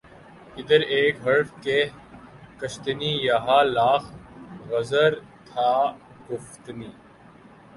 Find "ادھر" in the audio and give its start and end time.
0.57-0.81